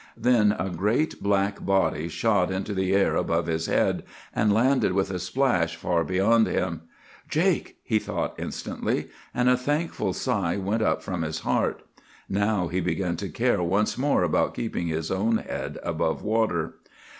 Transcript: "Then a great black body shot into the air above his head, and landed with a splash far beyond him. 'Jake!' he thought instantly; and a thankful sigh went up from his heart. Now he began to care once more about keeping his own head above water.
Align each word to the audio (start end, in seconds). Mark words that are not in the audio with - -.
"Then 0.17 0.53
a 0.57 0.71
great 0.71 1.21
black 1.21 1.63
body 1.63 2.07
shot 2.07 2.49
into 2.49 2.73
the 2.73 2.91
air 2.91 3.15
above 3.15 3.45
his 3.45 3.67
head, 3.67 4.01
and 4.33 4.51
landed 4.51 4.93
with 4.93 5.11
a 5.11 5.19
splash 5.19 5.75
far 5.75 6.03
beyond 6.03 6.47
him. 6.47 6.81
'Jake!' 7.29 7.77
he 7.83 7.99
thought 7.99 8.33
instantly; 8.39 9.09
and 9.31 9.47
a 9.47 9.55
thankful 9.55 10.13
sigh 10.13 10.57
went 10.57 10.81
up 10.81 11.03
from 11.03 11.21
his 11.21 11.41
heart. 11.41 11.83
Now 12.27 12.67
he 12.67 12.79
began 12.79 13.15
to 13.17 13.29
care 13.29 13.61
once 13.61 13.95
more 13.95 14.23
about 14.23 14.55
keeping 14.55 14.87
his 14.87 15.11
own 15.11 15.37
head 15.37 15.77
above 15.83 16.23
water. 16.23 16.77